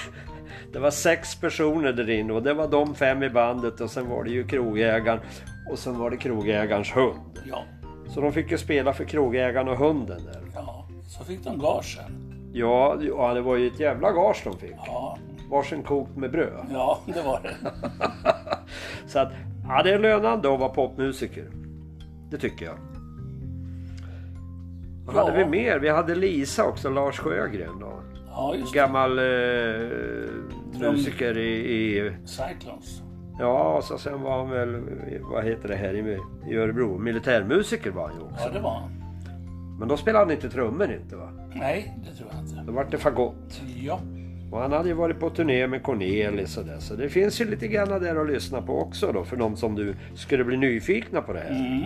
det 0.73 0.79
var 0.79 0.91
sex 0.91 1.35
personer 1.35 1.93
där 1.93 2.09
inne 2.09 2.33
och 2.33 2.43
det 2.43 2.53
var 2.53 2.67
de 2.67 2.95
fem 2.95 3.23
i 3.23 3.29
bandet 3.29 3.81
och 3.81 3.89
sen 3.89 4.09
var 4.09 4.23
det 4.23 4.29
ju 4.29 4.47
krogägaren 4.47 5.19
och 5.71 5.79
sen 5.79 5.99
var 5.99 6.09
det 6.09 6.17
krogägarens 6.17 6.91
hund. 6.95 7.39
Ja, 7.49 7.63
Så 8.13 8.21
de 8.21 8.33
fick 8.33 8.51
ju 8.51 8.57
spela 8.57 8.93
för 8.93 9.03
krogägaren 9.05 9.67
och 9.67 9.77
hunden 9.77 10.21
där. 10.25 10.41
ja. 10.55 10.85
Så 11.07 11.23
fick 11.23 11.43
de 11.43 11.59
gagen. 11.59 12.33
Ja, 12.53 12.97
ja 13.01 13.33
det 13.33 13.41
var 13.41 13.55
ju 13.55 13.67
ett 13.67 13.79
jävla 13.79 14.11
gage 14.11 14.41
de 14.43 14.57
fick. 14.57 14.75
Ja, 14.87 15.17
Varsin 15.49 15.83
kokt 15.83 16.15
med 16.17 16.31
bröd. 16.31 16.65
ja, 16.71 16.99
det 17.05 17.21
var 17.21 17.39
det. 17.43 17.55
Så 19.07 19.19
att, 19.19 19.31
ja 19.67 19.83
det 19.83 19.91
är 19.93 19.99
lönande 19.99 20.53
att 20.53 20.59
vara 20.59 20.69
popmusiker. 20.69 21.45
Det 22.31 22.37
tycker 22.37 22.65
jag. 22.65 22.75
Vad 25.13 25.23
Ja. 25.23 25.29
hade 25.31 25.43
vi 25.43 25.49
mer? 25.49 25.79
Vi 25.79 25.89
hade 25.89 26.15
Lisa 26.15 26.65
också, 26.65 26.89
Lars 26.89 27.19
Sjögren 27.19 27.79
då. 27.79 27.93
Ja. 28.27 28.55
Gammal 28.73 29.19
eh, 29.19 29.25
musiker 30.79 31.37
i, 31.37 31.49
i... 31.97 32.11
Cyclones. 32.25 33.01
Ja, 33.39 33.79
så 33.83 33.97
sen 33.97 34.21
var 34.21 34.37
han 34.37 34.49
väl, 34.49 34.81
vad 35.31 35.43
heter 35.43 35.67
det 35.67 35.75
här 35.75 35.93
i, 35.93 36.17
i 36.51 36.55
Örebro? 36.57 36.97
Militärmusiker 36.97 37.91
var 37.91 38.07
han 38.07 38.17
ju 38.17 38.23
också. 38.25 38.45
Ja, 38.45 38.49
det 38.53 38.59
var 38.59 38.71
han. 38.79 38.89
Men 39.79 39.87
då 39.87 39.97
spelade 39.97 40.25
han 40.25 40.31
inte 40.33 40.49
trummor 40.49 40.91
inte 41.01 41.15
va? 41.15 41.29
Nej, 41.53 41.95
det 42.09 42.17
tror 42.17 42.29
jag 42.33 42.41
inte. 42.41 42.63
Då 42.67 42.71
var 42.71 42.87
det 42.91 42.97
fagott. 42.97 43.61
Ja, 43.75 43.99
Och 44.51 44.59
han 44.59 44.71
hade 44.71 44.89
ju 44.89 44.95
varit 44.95 45.19
på 45.19 45.29
turné 45.29 45.67
med 45.67 45.83
Cornelis 45.83 46.57
och 46.57 46.65
det. 46.65 46.81
Så 46.81 46.95
det 46.95 47.09
finns 47.09 47.41
ju 47.41 47.45
lite 47.49 47.67
grann 47.67 47.87
där 47.89 48.15
att 48.21 48.27
lyssna 48.27 48.61
på 48.61 48.81
också 48.81 49.11
då 49.11 49.23
för 49.23 49.37
de 49.37 49.55
som 49.55 49.75
du 49.75 49.95
skulle 50.15 50.43
bli 50.43 50.57
nyfikna 50.57 51.21
på 51.21 51.33
det 51.33 51.39
här. 51.39 51.49
mm. 51.49 51.83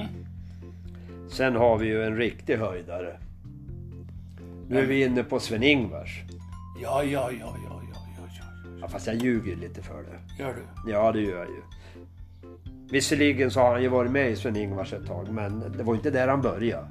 Sen 1.34 1.56
har 1.56 1.78
vi 1.78 1.88
ju 1.88 2.04
en 2.04 2.18
riktig 2.18 2.58
höjdare. 2.58 3.18
Nu 4.68 4.80
är 4.80 4.86
vi 4.86 5.06
inne 5.06 5.24
på 5.24 5.40
Sven-Ingvars. 5.40 6.24
ja, 6.82 7.04
ja, 7.04 7.32
ja, 7.32 7.32
ja, 7.42 7.56
ja, 7.70 7.82
ja, 7.94 8.28
ja. 8.40 8.44
Ja, 8.82 8.88
fast 8.88 9.08
jag 9.08 9.16
ljuger 9.16 9.56
lite 9.56 9.82
för 9.82 10.04
det. 10.04 10.44
Gör 10.44 10.54
du? 10.54 10.92
Ja, 10.92 11.12
det 11.12 11.22
gör 11.22 11.38
jag 11.38 11.48
ju. 11.48 11.62
Visserligen 12.92 13.52
så 13.52 13.60
har 13.60 13.72
han 13.72 13.82
ju 13.82 13.88
varit 13.88 14.12
med 14.12 14.32
i 14.32 14.36
Sven-Ingvars 14.36 14.94
ett 14.94 15.08
tag, 15.08 15.30
men 15.32 15.72
det 15.78 15.84
var 15.84 15.96
inte 15.96 16.10
där 16.10 16.28
han 16.28 16.42
började. 16.42 16.88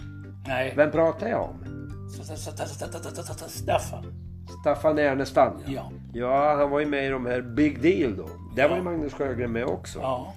Nej. 0.46 0.72
Vem 0.76 0.90
pratar 0.90 1.28
jag 1.28 1.42
om? 1.42 1.64
Staffan. 3.49 4.04
Staffan 4.61 4.99
Ernestam 4.99 5.52
Ja. 5.66 5.90
Ja, 6.12 6.56
han 6.56 6.70
var 6.70 6.80
ju 6.80 6.87
med 6.87 7.06
i 7.06 7.08
de 7.08 7.26
här 7.26 7.40
Big 7.40 7.82
Deal 7.82 8.16
då. 8.16 8.28
Där 8.56 8.68
var 8.68 8.76
ju 8.76 8.82
Magnus 8.82 9.12
Sjögren 9.12 9.52
med 9.52 9.64
också. 9.64 9.99
Ja. 9.99 10.34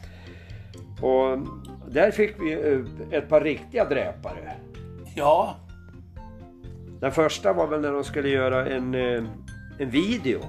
Och 1.02 1.40
där 1.90 2.12
fick 2.12 2.36
vi 2.40 2.54
eh, 2.54 3.18
ett 3.18 3.30
par 3.30 3.42
riktiga 3.42 3.86
dräpare. 3.86 4.52
Ja. 5.16 5.56
Den 7.00 7.12
första 7.12 7.54
var 7.54 7.68
väl 7.68 7.82
när 7.82 7.92
de 7.92 8.04
skulle 8.04 8.30
göra 8.30 8.70
en, 8.70 8.96
eh, 8.96 9.24
en 9.80 9.90
video. 9.90 10.40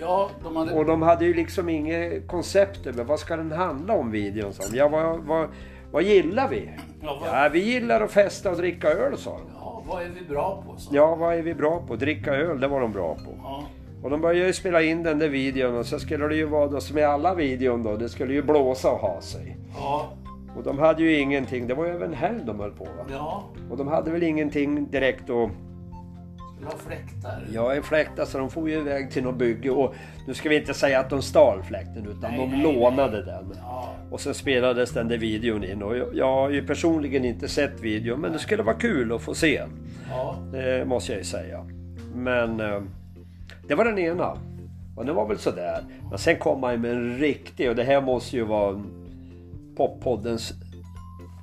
Ja, 0.00 0.30
de 0.42 0.56
hade... 0.56 0.72
Och 0.72 0.84
de 0.84 1.02
hade 1.02 1.24
ju 1.24 1.34
liksom 1.34 1.68
inget 1.68 2.28
koncept 2.28 2.86
över 2.86 3.04
vad 3.04 3.18
ska 3.20 3.36
den 3.36 3.52
handla 3.52 3.94
om 3.94 4.10
videon? 4.10 4.52
de. 4.70 4.76
Ja, 4.76 4.88
vad, 4.88 5.20
vad, 5.20 5.48
vad 5.92 6.02
gillar 6.02 6.48
vi? 6.48 6.70
Ja, 7.00 7.18
vad, 7.20 7.44
Ja, 7.44 7.48
vi 7.52 7.58
gillar 7.58 8.00
att 8.00 8.10
festa 8.10 8.50
och 8.50 8.56
dricka 8.56 8.88
öl 8.88 9.16
sa 9.16 9.30
de. 9.30 9.50
ja, 9.54 9.82
vad 9.86 10.02
är 10.02 10.08
vi 10.08 10.24
bra 10.28 10.64
på? 10.66 10.76
Så. 10.80 10.96
Ja, 10.96 11.14
vad 11.14 11.34
är 11.34 11.42
vi 11.42 11.54
bra 11.54 11.82
på? 11.88 11.96
Dricka 11.96 12.34
öl, 12.34 12.60
det 12.60 12.68
var 12.68 12.80
de 12.80 12.92
bra 12.92 13.14
på. 13.14 13.34
Ja. 13.42 13.64
Och 14.02 14.10
de 14.10 14.20
började 14.20 14.46
ju 14.46 14.52
spela 14.52 14.82
in 14.82 15.02
den 15.02 15.18
där 15.18 15.28
videon 15.28 15.76
och 15.76 15.86
så 15.86 15.98
skulle 15.98 16.28
det 16.28 16.36
ju 16.36 16.46
vara 16.46 16.66
då 16.66 16.80
som 16.80 16.98
i 16.98 17.02
alla 17.02 17.34
videon 17.34 17.82
då, 17.82 17.96
det 17.96 18.08
skulle 18.08 18.34
ju 18.34 18.42
blåsa 18.42 18.90
och 18.90 18.98
ha 18.98 19.20
sig. 19.20 19.56
Ja. 19.76 20.12
Och 20.56 20.62
de 20.62 20.78
hade 20.78 21.02
ju 21.02 21.18
ingenting, 21.18 21.66
det 21.66 21.74
var 21.74 21.86
ju 21.86 21.92
även 21.92 22.14
helg 22.14 22.40
de 22.46 22.60
höll 22.60 22.72
på 22.72 22.84
va? 22.84 23.04
Ja. 23.10 23.44
Och 23.70 23.76
de 23.76 23.88
hade 23.88 24.10
väl 24.10 24.22
ingenting 24.22 24.90
direkt 24.90 25.30
att 25.30 25.50
Skulle 26.54 26.66
ha 26.66 26.76
fläktar. 26.78 27.44
Ja, 27.52 27.74
en 27.74 27.82
fläkt, 27.82 28.18
alltså 28.18 28.38
de 28.38 28.50
får 28.50 28.70
ju 28.70 28.78
iväg 28.78 29.10
till 29.10 29.22
något 29.22 29.36
bygge 29.36 29.70
och 29.70 29.94
nu 30.26 30.34
ska 30.34 30.48
vi 30.48 30.56
inte 30.56 30.74
säga 30.74 31.00
att 31.00 31.10
de 31.10 31.22
stal 31.22 31.62
fläkten 31.62 32.06
utan 32.06 32.30
Nej, 32.30 32.38
de 32.38 32.50
nej, 32.50 32.62
lånade 32.62 33.24
den. 33.24 33.52
Ja. 33.62 33.94
Och 34.10 34.20
sen 34.20 34.34
spelades 34.34 34.90
den 34.90 35.08
där 35.08 35.18
videon 35.18 35.64
in 35.64 35.82
och 35.82 35.96
jag, 35.96 36.08
jag 36.14 36.26
har 36.26 36.50
ju 36.50 36.66
personligen 36.66 37.24
inte 37.24 37.48
sett 37.48 37.80
videon 37.80 38.20
men 38.20 38.32
det 38.32 38.38
skulle 38.38 38.62
vara 38.62 38.76
kul 38.76 39.12
att 39.12 39.22
få 39.22 39.34
se. 39.34 39.62
Ja. 40.10 40.36
Det 40.52 40.84
måste 40.88 41.12
jag 41.12 41.18
ju 41.18 41.24
säga. 41.24 41.66
Men 42.14 42.60
eh, 42.60 42.82
det 43.68 43.74
var 43.74 43.84
den 43.84 43.98
ena. 43.98 44.36
Och 44.96 45.06
det 45.06 45.12
var 45.12 45.28
väl 45.28 45.38
sådär. 45.38 45.80
Men 46.10 46.18
sen 46.18 46.36
kom 46.36 46.62
han 46.62 46.80
med 46.80 46.90
en 46.90 47.18
riktig 47.18 47.70
och 47.70 47.76
det 47.76 47.84
här 47.84 48.00
måste 48.00 48.36
ju 48.36 48.44
vara 48.44 48.82
poppoddens 49.76 50.52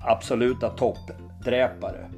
absoluta 0.05 0.69
toppdräpare. 0.69 2.09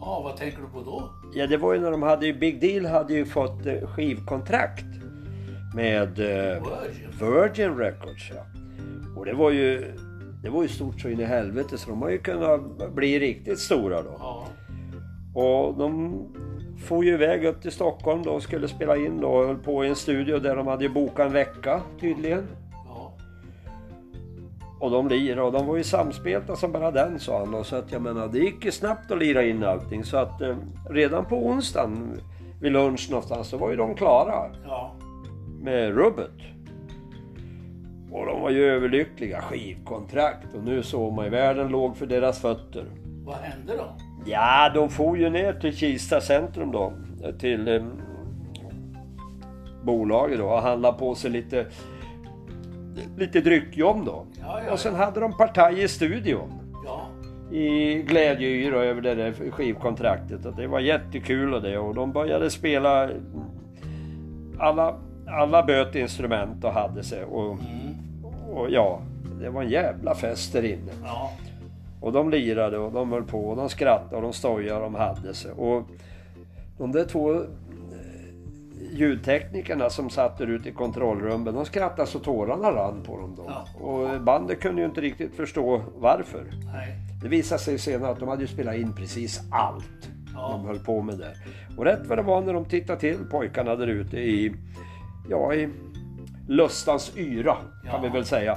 Ja, 0.00 0.20
vad 0.24 0.36
tänker 0.36 0.58
du 0.62 0.68
på 0.68 0.82
då? 0.82 1.10
Ja, 1.34 1.46
det 1.46 1.56
var 1.56 1.74
ju 1.74 1.80
när 1.80 1.90
de 1.90 2.02
hade 2.02 2.26
ju, 2.26 2.34
Big 2.34 2.60
Deal 2.60 2.86
hade 2.86 3.14
ju 3.14 3.24
fått 3.24 3.66
eh, 3.66 3.86
skivkontrakt 3.86 4.84
med 5.74 6.18
eh, 6.18 6.62
Virgin. 6.62 7.10
Virgin 7.20 7.76
Records. 7.76 8.30
Ja. 8.34 8.42
Och 9.16 9.24
det 9.24 9.32
var 9.32 9.50
ju 9.50 9.94
det 10.42 10.50
var 10.50 10.62
ju 10.62 10.68
stort 10.68 11.00
så 11.00 11.08
in 11.08 11.20
i 11.20 11.24
helvete 11.24 11.78
så 11.78 11.90
de 11.90 12.02
har 12.02 12.10
ju 12.10 12.18
kunnat 12.18 12.94
bli 12.94 13.18
riktigt 13.18 13.58
stora 13.58 14.02
då. 14.02 14.16
Ja. 14.18 14.46
Och 15.34 15.78
de 15.78 16.14
får 16.78 17.04
ju 17.04 17.14
iväg 17.14 17.44
upp 17.44 17.62
till 17.62 17.72
Stockholm 17.72 18.22
då 18.22 18.30
och 18.30 18.42
skulle 18.42 18.68
spela 18.68 18.96
in 18.96 19.20
då 19.20 19.28
och 19.28 19.46
höll 19.46 19.58
på 19.58 19.84
i 19.84 19.88
en 19.88 19.96
studio 19.96 20.38
där 20.38 20.56
de 20.56 20.66
hade 20.66 20.84
ju 20.84 20.90
bokat 20.90 21.26
en 21.26 21.32
vecka 21.32 21.80
tydligen. 22.00 22.46
Och 24.80 24.90
de 24.90 25.08
lirade 25.08 25.42
och 25.42 25.52
de 25.52 25.66
var 25.66 25.76
ju 25.76 25.84
samspelta 25.84 26.56
som 26.56 26.72
bara 26.72 26.90
den 26.90 27.18
sa 27.18 27.38
han. 27.38 27.54
Och 27.54 27.66
så 27.66 27.76
att 27.76 27.92
jag 27.92 28.02
menar 28.02 28.28
det 28.28 28.38
gick 28.38 28.64
ju 28.64 28.70
snabbt 28.70 29.10
att 29.10 29.18
lira 29.18 29.42
in 29.44 29.64
allting 29.64 30.04
så 30.04 30.16
att 30.16 30.40
eh, 30.40 30.56
redan 30.90 31.24
på 31.24 31.46
onsdagen 31.46 32.20
vid 32.60 32.72
lunch 32.72 33.08
någonstans 33.10 33.48
så 33.48 33.56
var 33.56 33.70
ju 33.70 33.76
de 33.76 33.94
klara 33.94 34.50
Ja. 34.66 34.94
med 35.62 35.94
rubbet. 35.94 36.30
Och 38.12 38.26
de 38.26 38.40
var 38.40 38.50
ju 38.50 38.64
överlyckliga, 38.64 39.40
skivkontrakt 39.40 40.54
och 40.54 40.64
nu 40.64 40.82
såg 40.82 41.12
man 41.12 41.24
ju 41.24 41.30
världen 41.30 41.68
låg 41.68 41.96
för 41.96 42.06
deras 42.06 42.40
fötter. 42.40 42.84
Vad 43.24 43.36
hände 43.36 43.76
då? 43.76 43.84
Ja, 44.26 44.70
de 44.74 44.88
for 44.90 45.18
ju 45.18 45.30
ner 45.30 45.52
till 45.52 45.76
Kista 45.76 46.20
centrum 46.20 46.72
då. 46.72 46.92
Till 47.38 47.68
eh, 47.68 47.82
bolaget 49.82 50.38
då 50.38 50.46
och 50.46 50.62
handlade 50.62 50.98
på 50.98 51.14
sig 51.14 51.30
lite, 51.30 51.66
lite 53.16 53.40
dryckjom 53.40 54.04
då. 54.04 54.26
Ja, 54.40 54.60
ja, 54.66 54.72
Och 54.72 54.78
sen 54.78 54.94
hade 54.94 55.20
de 55.20 55.36
partaj 55.36 55.82
i 55.82 55.88
studion. 55.88 56.52
I 57.52 57.94
glädjeyra 58.02 58.84
över 58.84 59.00
det 59.02 59.14
där 59.14 59.32
skivkontraktet. 59.50 60.46
Och 60.46 60.56
det 60.56 60.66
var 60.66 60.80
jättekul 60.80 61.54
och 61.54 61.62
det. 61.62 61.78
Och 61.78 61.94
de 61.94 62.12
började 62.12 62.50
spela 62.50 63.10
alla, 64.58 64.94
alla 65.26 65.62
böt 65.62 65.94
instrument 65.94 66.64
och 66.64 66.72
hade 66.72 67.02
sig. 67.02 67.24
Och, 67.24 67.44
Mm. 67.52 67.94
och 68.52 68.70
ja, 68.70 69.00
det 69.40 69.50
var 69.50 69.62
en 69.62 69.70
jävla 69.70 70.14
fest 70.14 70.52
där 70.52 70.62
inne. 70.64 70.92
Och 72.00 72.12
de 72.12 72.30
lirade 72.30 72.78
och 72.78 72.92
de 72.92 73.12
höll 73.12 73.24
på 73.24 73.40
och 73.48 73.56
de 73.56 73.68
skrattade 73.68 74.16
och 74.16 74.22
de 74.22 74.32
stojade 74.32 74.74
och 74.74 74.82
de 74.82 74.94
hade 74.94 75.34
sig. 75.34 75.52
Och 75.52 75.82
de 76.78 76.92
där 76.92 77.04
två 77.04 77.42
ljudteknikerna 78.92 79.90
som 79.90 80.10
satt 80.10 80.38
där 80.38 80.46
ute 80.46 80.68
i 80.68 80.72
kontrollrummet, 80.72 81.54
de 81.54 81.64
skrattade 81.64 82.08
så 82.08 82.18
tårarna 82.18 82.70
rann 82.70 83.02
på 83.02 83.16
dem 83.20 83.34
då. 83.36 83.44
Ja. 83.48 83.80
Och 83.86 84.20
bandet 84.20 84.60
kunde 84.60 84.80
ju 84.82 84.86
inte 84.86 85.00
riktigt 85.00 85.34
förstå 85.34 85.82
varför. 85.96 86.44
Nej. 86.72 86.96
Det 87.22 87.28
visade 87.28 87.58
sig 87.60 87.78
senare 87.78 88.10
att 88.10 88.18
de 88.20 88.28
hade 88.28 88.42
ju 88.42 88.48
spelat 88.48 88.74
in 88.74 88.92
precis 88.94 89.40
allt 89.50 90.08
Ja. 90.34 90.48
de 90.52 90.64
höll 90.66 90.78
på 90.78 91.02
med 91.02 91.18
där. 91.18 91.32
Och 91.76 91.84
rätt 91.84 92.06
vad 92.06 92.18
det 92.18 92.22
var 92.22 92.40
när 92.42 92.52
de 92.52 92.64
tittade 92.64 93.00
till 93.00 93.18
pojkarna 93.30 93.76
där 93.76 93.86
ute 93.86 94.16
i, 94.16 94.54
ja 95.28 95.54
i 95.54 95.68
lustans 96.48 97.12
yra 97.16 97.54
kan 97.54 97.92
Ja. 97.92 98.00
vi 98.02 98.08
väl 98.08 98.24
säga. 98.24 98.56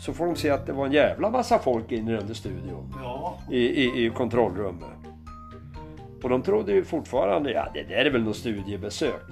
Så 0.00 0.12
får 0.12 0.26
de 0.26 0.36
se 0.36 0.50
att 0.50 0.66
det 0.66 0.72
var 0.72 0.86
en 0.86 0.92
jävla 0.92 1.30
massa 1.30 1.58
folk 1.58 1.92
inne 1.92 2.12
i 2.12 2.16
den 2.16 2.26
där 2.26 2.34
studion 2.34 2.94
Ja. 3.02 3.38
i, 3.50 3.58
i, 3.58 4.06
i 4.06 4.10
kontrollrummet. 4.10 4.84
Och 6.22 6.28
de 6.28 6.42
trodde 6.42 6.72
ju 6.72 6.84
fortfarande, 6.84 7.52
ja 7.52 7.68
det 7.74 7.82
där 7.82 8.04
är 8.04 8.10
väl 8.10 8.22
något 8.22 8.36
studiebesök. 8.36 9.22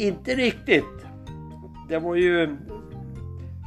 Inte 0.00 0.34
riktigt. 0.34 0.84
Det 1.88 1.98
var 1.98 2.14
ju 2.14 2.56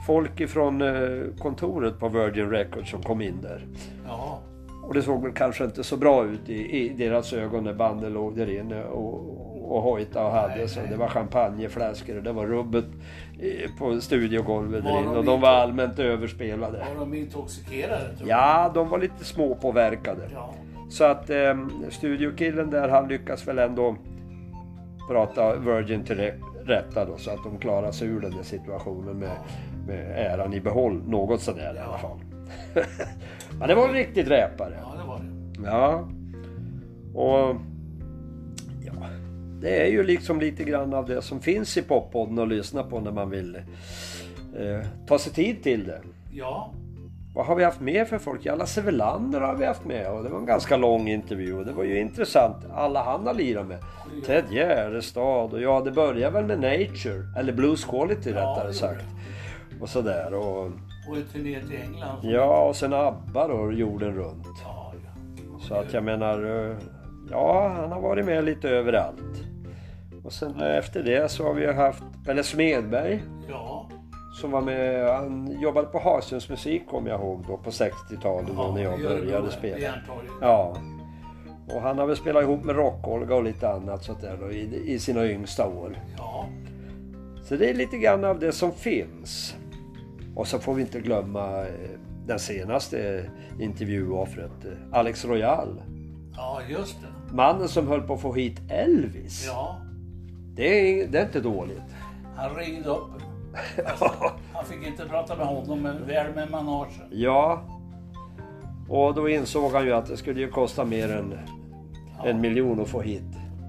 folk 0.08 0.40
ifrån 0.40 0.82
eh, 0.82 1.22
kontoret 1.40 2.00
på 2.00 2.08
Virgin 2.10 2.50
Records 2.50 2.92
som 2.92 3.04
kom 3.04 3.22
in 3.22 3.42
där. 3.42 3.66
Ja. 4.08 4.40
Och 4.84 4.94
det 4.94 5.02
såg 5.02 5.24
väl 5.24 5.32
kanske 5.32 5.64
inte 5.64 5.84
så 5.84 5.98
bra 5.98 6.26
ut 6.26 6.50
i, 6.50 6.78
i 6.78 6.90
deras 6.90 7.34
ögon 7.34 7.64
när 7.64 7.74
bandet 7.74 8.12
låg 8.12 8.38
där 8.38 8.60
inne 8.60 8.84
och, 8.84 9.76
och 9.76 9.82
hojtade 9.82 10.26
och 10.26 10.32
hade 10.32 10.56
Nej, 10.56 10.68
så. 10.68 10.80
nej. 10.80 10.90
Det 10.90 10.98
var 10.98 11.08
champagneflaskor 11.08 12.18
och 12.18 12.24
det 12.24 12.32
var 12.32 12.46
rubbet 12.46 12.86
eh, 13.40 13.70
på 13.80 14.02
studiogolvet 14.02 14.84
där 14.84 15.00
inne 15.00 15.18
och 15.18 15.26
de 15.26 15.42
var 15.42 15.50
allmänt 15.50 16.00
överspelade. 16.00 16.78
Var 16.78 17.00
de 17.00 17.14
intoxikerade 17.14 18.10
Ja, 18.26 18.72
de 18.74 18.90
var 18.90 19.00
lite 19.00 19.26
småpåverkade. 19.26 20.30
Ja. 20.34 20.54
Så 20.90 21.04
att 21.04 21.30
eh, 21.30 21.58
studiokillen 21.90 22.70
där 22.70 22.90
han 22.90 23.08
lyckas 23.08 23.48
väl 23.48 23.60
ändå 23.60 23.96
prata 25.08 25.56
Virgin 25.56 26.04
till 26.04 26.16
rä- 26.18 26.44
rätta 26.66 27.06
då 27.06 27.18
så 27.18 27.32
att 27.32 27.44
de 27.44 27.58
klarar 27.58 27.92
sig 27.92 28.08
ur 28.08 28.22
den 28.22 28.32
där 28.32 28.44
situationen 28.44 29.18
med, 29.18 29.32
med 29.88 30.12
äran 30.34 30.54
i 30.54 30.62
behåll. 30.62 31.02
Något 31.08 31.42
sådär 31.42 31.76
i 31.76 31.80
alla 31.80 31.98
fall. 31.98 32.18
ja, 33.60 33.68
det 33.68 33.76
var 33.76 33.88
en 33.88 33.94
riktig 33.94 34.26
dräpare. 34.26 34.78
Ja, 34.82 34.96
det 35.02 35.08
var 35.08 35.20
det. 35.20 35.70
Ja. 35.70 36.08
Och 37.14 37.56
ja, 38.86 39.08
det 39.62 39.82
är 39.86 39.88
ju 39.92 40.04
liksom 40.04 40.40
lite 40.40 40.64
grann 40.64 40.94
av 40.94 41.06
det 41.06 41.22
som 41.22 41.40
finns 41.40 41.78
i 41.78 41.82
poppodden 41.82 42.40
att 42.40 42.48
lyssna 42.48 42.84
på 42.84 43.00
när 43.00 43.12
man 43.12 43.30
vill 43.30 43.56
eh, 44.58 44.86
ta 45.08 45.20
sig 45.20 45.34
tid 45.34 45.64
till 45.64 45.88
det. 45.88 46.02
Ja. 46.32 46.72
Vad 47.36 47.46
har 47.46 47.56
vi 47.56 47.64
haft 47.64 47.80
med 47.80 48.08
för 48.08 48.18
folk? 48.18 48.40
Ja, 48.46 48.56
Lasse 48.56 48.82
Welander 48.82 49.42
har 49.42 49.56
vi 49.56 49.66
haft 49.66 49.86
med 49.86 50.12
och 50.12 50.24
det 50.24 50.30
var 50.30 50.40
en 50.40 50.46
ganska 50.46 50.78
lång 50.78 51.08
intervju 51.08 51.54
och 51.60 51.66
det 51.66 51.72
var 51.72 51.84
ju 51.84 52.00
intressant. 52.00 52.56
Alla 52.74 53.04
han 53.04 53.28
har 53.28 53.34
lirat 53.34 53.68
med. 53.68 53.78
Ted 54.26 54.44
Gärdestad 54.52 55.54
och 55.54 55.62
ja, 55.62 55.82
det 55.82 55.92
börjar 55.92 56.32
väl 56.32 56.46
med 56.46 56.60
Nature, 56.60 57.24
eller 57.40 57.54
Blues 57.54 57.86
Quality 57.86 58.30
Ja, 58.30 58.36
rättare 58.36 58.74
sagt. 58.74 59.06
Och 59.82 59.90
sådär 59.90 60.34
och 60.34 60.66
Och 61.10 61.18
en 61.18 61.24
turné 61.34 61.60
till 61.62 61.78
England. 61.82 62.20
ja, 62.24 62.66
och 62.68 62.76
sen 62.76 62.94
ABBA 62.94 63.48
då, 63.48 63.72
jorden 63.72 64.16
runt. 64.16 64.48
Ja, 64.64 64.94
ja. 65.06 65.60
Så 65.60 65.76
att 65.76 65.94
jag 65.94 66.04
menar, 66.04 66.70
eh, 66.70 66.76
ja 67.32 67.74
han 67.80 67.92
har 67.92 68.02
varit 68.02 68.26
med 68.26 68.44
lite 68.44 68.70
överallt. 68.70 69.44
Och 70.24 70.34
sen 70.34 70.62
efter 70.62 71.04
det 71.04 71.32
så 71.32 71.44
har 71.44 71.54
vi 71.54 71.74
haft 71.74 72.04
Pelle 72.26 72.44
Smedberg 72.44 73.24
Ja. 73.50 73.90
Som 74.34 74.52
var 74.52 74.62
med, 74.62 75.08
han 75.16 75.60
jobbade 75.62 75.88
på 75.88 76.00
Hasens 76.00 76.50
musik 76.50 76.88
kommer 76.88 77.10
jag 77.10 77.20
ihåg 77.20 77.46
då 77.48 77.58
på 77.58 77.70
60-talet 77.70 78.52
då 78.56 78.72
när 78.76 78.84
jag 78.84 79.02
började 79.02 79.52
spela. 79.52 79.94
Ja. 80.42 80.78
Och 81.68 81.82
han 81.82 81.98
har 81.98 82.06
väl 82.08 82.18
spelat 82.18 82.44
ihop 82.44 82.64
med 82.64 82.76
Rock-Olga 82.76 83.36
och 83.36 83.44
lite 83.44 83.70
annat 83.70 84.04
sånt 84.04 84.22
där 84.22 84.38
då, 84.42 84.52
i, 84.52 84.94
i 84.94 85.00
sina 85.00 85.26
yngsta 85.26 85.68
år. 85.68 86.00
Ja. 86.18 86.46
Så 87.44 87.56
det 87.56 87.70
är 87.70 87.74
lite 87.74 87.98
grann 87.98 88.24
av 88.24 88.40
det 88.40 88.52
som 88.52 88.72
finns. 88.72 89.56
Och 90.36 90.48
så 90.48 90.60
får 90.60 90.74
vi 90.74 90.82
inte 90.82 91.00
glömma 91.00 91.60
eh, 91.60 91.90
den 92.28 92.40
senaste 92.40 93.30
intervjuoffret, 93.60 94.66
eh, 94.66 95.00
Alex 95.00 95.26
Royal. 95.26 95.82
Ja, 96.36 96.62
just 96.70 97.02
det. 97.02 97.36
Mannen 97.36 97.68
som 97.68 97.88
höll 97.88 98.02
på 98.02 98.14
att 98.14 98.22
få 98.22 98.34
hit 98.34 98.62
Elvis. 98.70 99.46
Ja. 99.48 99.82
Det, 100.56 101.02
är, 101.02 101.08
det 101.08 101.20
är 101.20 101.26
inte 101.26 101.40
dåligt. 101.40 101.96
Han 102.36 102.56
ringde 102.56 102.90
upp. 102.90 103.12
Alltså, 103.86 104.32
han 104.54 104.66
fick 104.66 104.88
inte 104.88 105.06
prata 105.06 105.36
med 105.36 105.46
honom, 105.46 105.82
men 105.82 106.08
väl 106.08 106.36
med 106.36 106.52
managen. 106.52 107.08
Ja. 107.12 107.64
Och 108.90 109.14
då 109.14 109.30
insåg 109.30 109.72
han 109.72 109.86
ju 109.86 109.94
att 109.94 110.06
det 110.06 110.18
skulle 110.18 110.40
ju 110.40 110.50
kosta 110.50 110.86
mer 110.86 111.12
än 111.12 111.40
en 112.26 112.42
miljon 112.42 112.82
att 112.82 112.90
få 112.90 113.02
hit 113.02 113.24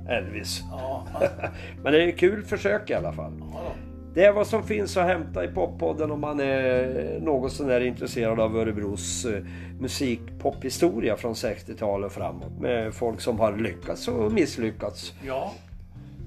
Elvis. 0.08 0.62
Ja, 0.70 1.06
Men 1.82 1.92
det 1.92 2.02
är 2.02 2.08
ett 2.08 2.18
kul 2.18 2.44
försök 2.44 2.90
i 2.90 2.94
alla 2.94 3.12
fall. 3.12 3.32
ja. 3.52 3.72
Det 4.14 4.24
är 4.24 4.32
vad 4.32 4.46
som 4.46 4.62
finns 4.62 4.96
att 4.96 5.06
hämta 5.06 5.44
i 5.44 5.48
poppodden 5.48 6.10
om 6.10 6.20
man 6.20 6.40
är 6.40 7.20
något 7.20 7.52
sånär 7.52 7.80
intresserad 7.80 8.40
av 8.40 8.56
Örebros 8.56 9.24
eh, 9.24 9.42
musik 9.80 10.20
pophistoria 10.38 11.16
från 11.16 11.34
60-talet 11.34 12.06
och 12.06 12.12
framåt. 12.12 12.60
Med 12.60 12.94
folk 12.94 13.20
som 13.20 13.40
har 13.40 13.56
lyckats 13.56 14.08
och 14.08 14.32
misslyckats 14.32 15.14
ja. 15.26 15.52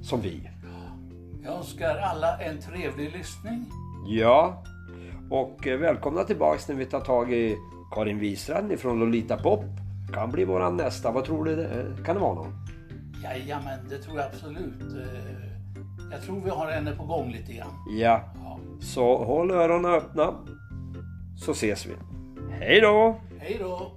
som 0.02 0.22
vi. 0.22 0.50
Jag 1.48 1.56
önskar 1.58 1.98
alla 1.98 2.38
en 2.38 2.62
trevlig 2.62 3.12
lyssning. 3.18 3.66
Ja, 4.08 4.64
och 5.30 5.68
eh, 5.68 5.80
välkomna 5.80 6.24
tillbaks 6.24 6.68
när 6.68 6.76
vi 6.76 6.86
tar 6.86 7.00
tag 7.02 7.34
i 7.34 7.58
Karin 7.96 8.20
Wistrand 8.20 8.72
ifrån 8.72 9.00
Lolita 9.00 9.38
Pop. 9.38 9.64
Kan 10.14 10.32
bli 10.32 10.46
våran 10.46 10.78
nästa. 10.78 11.12
Vad 11.12 11.26
tror 11.26 11.46
du? 11.46 11.56
Det? 11.56 11.86
Kan 12.06 12.16
det 12.16 12.22
vara 12.22 12.34
någon? 12.34 12.54
Jajamän, 13.24 13.80
det 13.90 13.98
tror 13.98 14.18
jag 14.18 14.26
absolut. 14.26 14.82
Eh, 14.82 15.48
Jag 16.12 16.22
tror 16.22 16.42
vi 16.42 16.50
har 16.50 16.72
henne 16.72 16.92
på 16.92 17.04
gång 17.06 17.32
lite 17.32 17.54
grann. 17.54 17.68
Ja, 17.90 18.22
Ja. 18.44 18.60
så 18.82 19.24
håll 19.26 19.52
öronen 19.52 19.92
öppna. 19.92 20.34
Så 21.46 21.52
ses 21.52 21.86
vi. 21.86 21.94
Hej 22.52 22.82
då! 22.82 23.16
Hej 23.40 23.58
då! 23.60 23.92